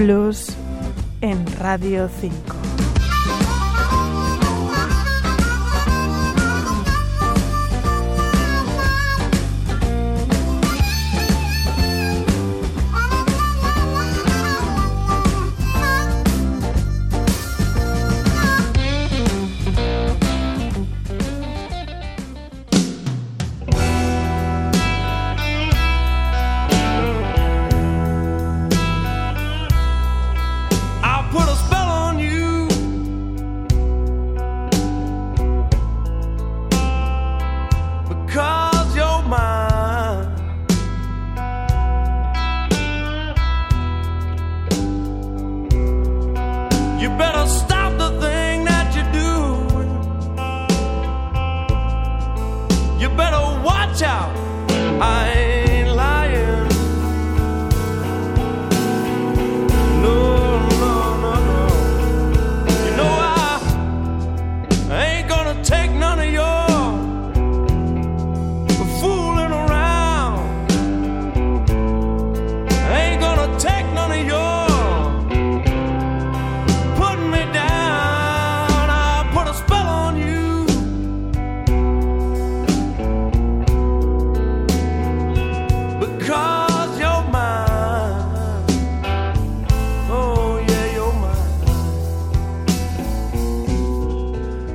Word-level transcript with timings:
Blues 0.00 0.46
en 1.20 1.44
Radio 1.58 2.08
5. 2.08 2.59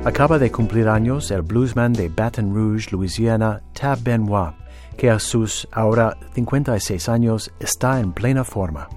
Acaba 0.06 0.38
de 0.38 0.52
cumplir 0.52 0.88
años 0.88 1.32
el 1.32 1.42
bluesman 1.42 1.92
de 1.92 2.08
Baton 2.08 2.54
Rouge, 2.54 2.92
Louisiana, 2.92 3.60
Tab 3.72 3.98
Benoit, 4.04 4.54
que 4.96 5.10
a 5.10 5.18
sus 5.18 5.66
ahora 5.72 6.16
56 6.32 7.08
años 7.08 7.52
está 7.58 7.98
en 7.98 8.12
plena 8.12 8.44
forma. 8.44 8.88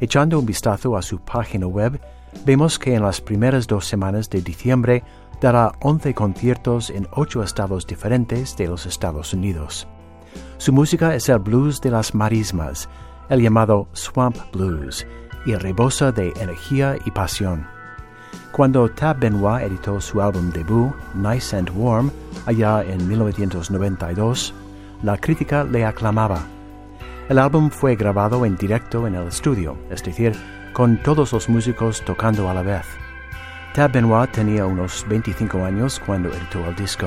Echando 0.00 0.38
un 0.38 0.46
vistazo 0.46 0.96
a 0.96 1.02
su 1.02 1.18
página 1.18 1.66
web, 1.66 2.00
vemos 2.46 2.78
que 2.78 2.94
en 2.94 3.02
las 3.02 3.20
primeras 3.20 3.66
dos 3.66 3.84
semanas 3.84 4.30
de 4.30 4.40
diciembre 4.40 5.04
dará 5.38 5.70
11 5.82 6.14
conciertos 6.14 6.88
en 6.88 7.06
8 7.12 7.42
estados 7.42 7.86
diferentes 7.86 8.56
de 8.56 8.68
los 8.68 8.86
Estados 8.86 9.34
Unidos. 9.34 9.86
Su 10.56 10.72
música 10.72 11.14
es 11.14 11.28
el 11.28 11.40
blues 11.40 11.78
de 11.82 11.90
las 11.90 12.14
marismas, 12.14 12.88
el 13.28 13.42
llamado 13.42 13.86
swamp 13.92 14.38
blues, 14.50 15.06
y 15.44 15.54
rebosa 15.56 16.10
de 16.10 16.32
energía 16.40 16.96
y 17.04 17.10
pasión. 17.10 17.77
Cuando 18.52 18.88
Tab 18.88 19.20
Benoit 19.20 19.62
editó 19.62 20.00
su 20.00 20.20
álbum 20.20 20.50
debut, 20.50 20.92
Nice 21.14 21.56
and 21.56 21.70
Warm, 21.74 22.10
allá 22.46 22.82
en 22.82 23.06
1992, 23.06 24.54
la 25.02 25.16
crítica 25.16 25.64
le 25.64 25.84
aclamaba. 25.84 26.40
El 27.28 27.38
álbum 27.38 27.70
fue 27.70 27.94
grabado 27.94 28.44
en 28.46 28.56
directo 28.56 29.06
en 29.06 29.14
el 29.14 29.28
estudio, 29.28 29.76
es 29.90 30.02
decir, 30.02 30.32
con 30.72 30.96
todos 31.02 31.32
los 31.32 31.48
músicos 31.48 32.02
tocando 32.04 32.48
a 32.48 32.54
la 32.54 32.62
vez. 32.62 32.86
Tab 33.74 33.92
Benoit 33.92 34.32
tenía 34.32 34.66
unos 34.66 35.04
25 35.08 35.64
años 35.64 36.00
cuando 36.04 36.30
editó 36.30 36.66
el 36.66 36.74
disco. 36.74 37.06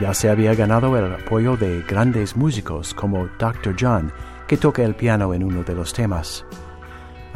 Ya 0.00 0.14
se 0.14 0.30
había 0.30 0.54
ganado 0.54 0.96
el 0.96 1.12
apoyo 1.12 1.56
de 1.56 1.82
grandes 1.82 2.36
músicos 2.36 2.94
como 2.94 3.26
Dr. 3.38 3.74
John, 3.78 4.12
que 4.46 4.56
toca 4.56 4.84
el 4.84 4.94
piano 4.94 5.34
en 5.34 5.42
uno 5.42 5.64
de 5.64 5.74
los 5.74 5.92
temas. 5.92 6.44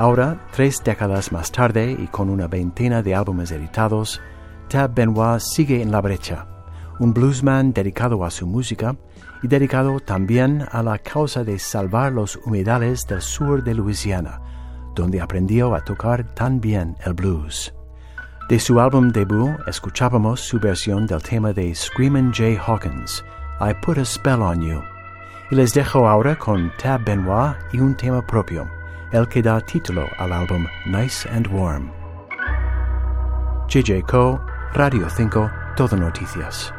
Ahora, 0.03 0.37
tres 0.51 0.83
décadas 0.83 1.31
más 1.31 1.53
tarde 1.53 1.97
y 1.97 2.09
con 2.09 2.29
una 2.29 2.49
veintena 2.49 3.05
de 3.05 3.15
álbumes 3.15 3.53
editados, 3.53 4.21
Tab 4.69 4.97
Benoit 4.97 5.39
sigue 5.39 5.81
en 5.81 5.93
la 5.93 6.01
brecha, 6.01 6.45
un 6.99 7.15
bluesman 7.15 7.73
dedicado 7.73 8.25
a 8.25 8.33
su 8.33 8.49
música 8.49 8.97
y 9.45 9.47
dedicado 9.47 10.01
también 10.01 10.67
a 10.73 10.83
la 10.83 10.99
causa 10.99 11.45
de 11.45 11.57
salvar 11.61 12.11
los 12.11 12.35
humedales 12.45 13.07
del 13.07 13.23
sur 13.23 13.63
de 13.63 13.75
Luisiana, 13.75 14.41
donde 14.97 15.21
aprendió 15.21 15.73
a 15.73 15.85
tocar 15.85 16.35
tan 16.35 16.61
bien 16.61 16.97
el 17.07 17.15
blues. 17.15 17.73
De 18.49 18.59
su 18.59 18.81
álbum 18.81 19.13
debut 19.13 19.57
escuchábamos 19.69 20.41
su 20.41 20.59
versión 20.59 21.07
del 21.07 21.23
tema 21.23 21.53
de 21.53 21.73
Screamin' 21.73 22.33
Jay 22.35 22.59
Hawkins, 22.61 23.25
I 23.61 23.73
Put 23.81 23.99
a 23.99 24.05
Spell 24.05 24.43
on 24.43 24.63
You. 24.63 24.83
Y 25.53 25.55
les 25.55 25.73
dejo 25.73 26.09
ahora 26.09 26.37
con 26.37 26.73
Tab 26.83 27.05
Benoit 27.05 27.55
y 27.73 27.79
un 27.79 27.97
tema 27.97 28.27
propio 28.27 28.67
el 29.13 29.29
que 29.29 29.43
da 29.43 29.61
título 29.61 30.09
al 30.19 30.33
álbum 30.33 30.67
Nice 30.87 31.29
and 31.29 31.47
Warm. 31.49 31.91
JJ 33.69 34.03
Co, 34.03 34.41
Radio 34.75 35.09
5, 35.09 35.51
Todo 35.77 35.97
Noticias. 35.97 36.73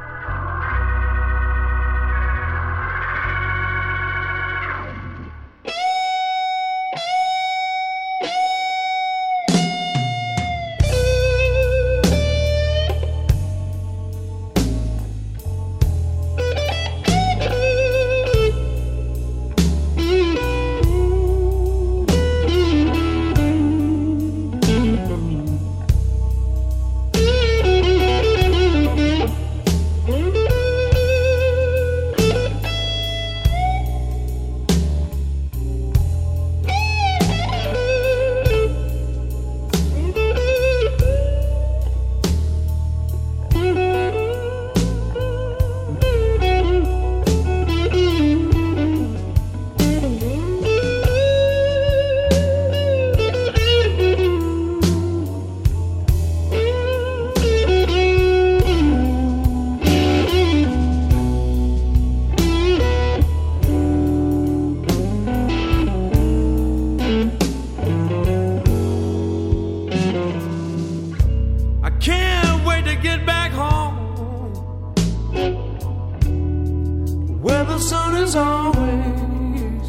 sun 77.84 78.16
is 78.16 78.34
always 78.34 79.88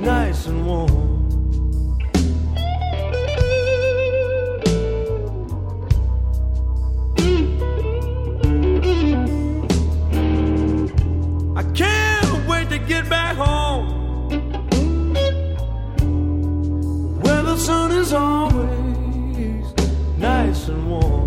nice 0.00 0.46
and 0.46 0.66
warm. 0.66 0.90
I 11.56 11.62
can't 11.72 12.48
wait 12.48 12.68
to 12.70 12.78
get 12.78 13.08
back 13.08 13.36
home. 13.36 13.86
Where 17.22 17.42
the 17.42 17.56
sun 17.56 17.92
is 17.92 18.12
always 18.12 19.66
nice 20.18 20.66
and 20.66 20.90
warm. 20.90 21.25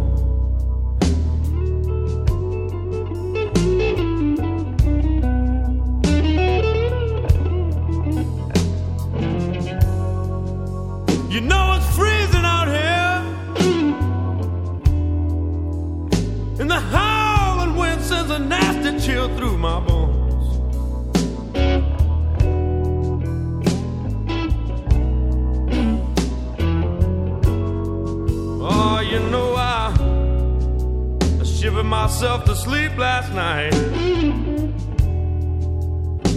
it's 11.80 11.96
freezing 11.96 12.46
out 12.46 12.68
here. 12.68 13.18
And 16.60 16.70
the 16.70 16.80
howling 16.80 17.76
wind 17.76 18.02
sends 18.02 18.32
a 18.32 18.40
nasty 18.40 19.00
chill 19.06 19.28
through 19.38 19.58
my 19.58 19.80
bones. 19.80 20.18
Oh, 28.62 29.00
you 29.12 29.20
know 29.32 29.56
I, 29.56 29.96
I 31.40 31.44
shivered 31.46 31.86
myself 31.86 32.44
to 32.46 32.56
sleep 32.56 32.98
last 32.98 33.32
night. 33.34 33.72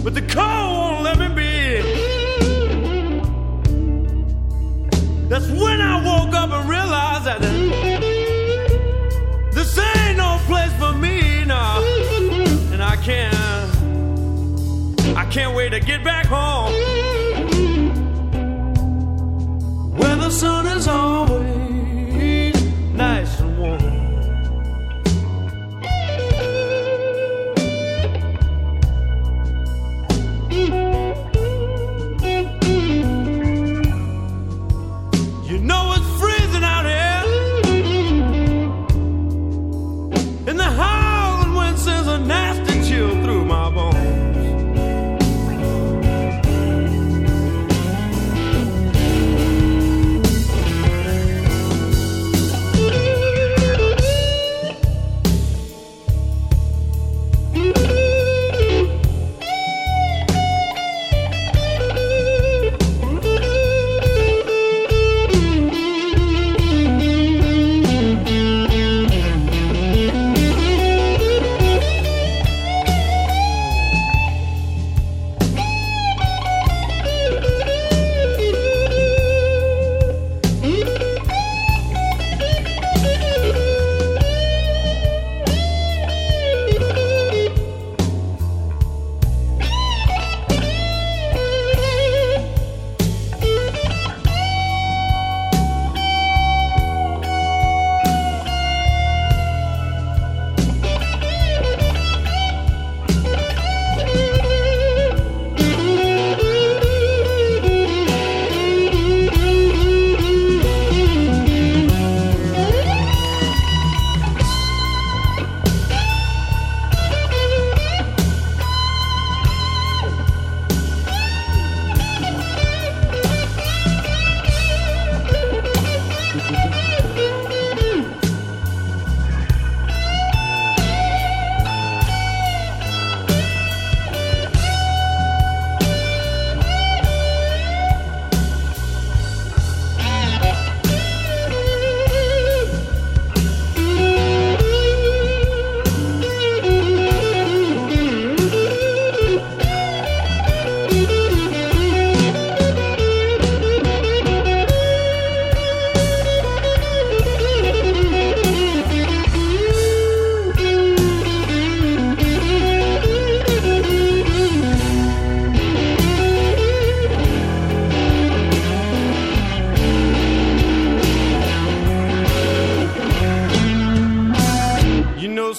But 0.03 0.13
the 0.15 0.21
cold 0.21 0.77
won't 0.77 1.03
let 1.03 1.17
me 1.19 1.29
be. 1.35 2.12
That's 5.33 5.49
when 5.49 5.81
I 5.81 5.95
woke 5.95 6.35
up 6.35 6.51
and 6.51 6.69
realized 6.69 7.25
that 7.25 7.41
this 9.51 9.79
ain't 9.79 10.17
no 10.17 10.39
place 10.45 10.71
for 10.73 10.93
me 10.93 11.43
now. 11.43 11.81
And 12.71 12.83
I 12.83 12.95
can't, 12.97 13.33
I 15.17 15.25
can't 15.31 15.55
wait 15.55 15.69
to 15.69 15.79
get 15.79 16.03
back 16.03 16.27
home. 16.27 16.71
Where 19.97 20.15
the 20.17 20.29
sun 20.29 20.67
is 20.67 20.87
always 20.87 21.52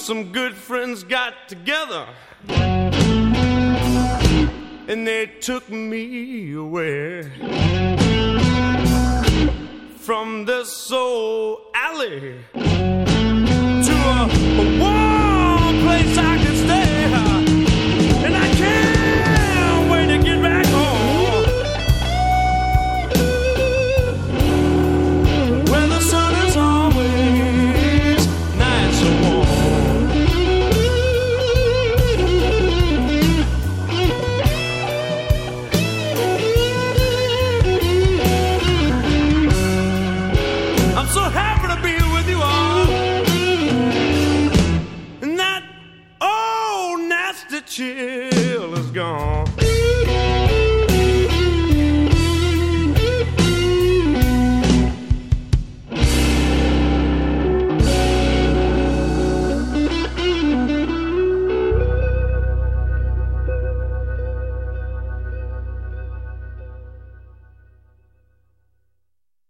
some 0.05 0.31
good 0.31 0.53
friends 0.53 1.03
got 1.03 1.33
together. 1.49 2.05
And 4.87 5.07
they 5.07 5.25
took 5.41 5.67
me 5.67 6.53
away 6.53 7.23
from 9.97 10.45
this 10.45 10.91
old 10.91 11.61
alley 11.73 12.35
to 12.53 12.61
a 13.89 14.74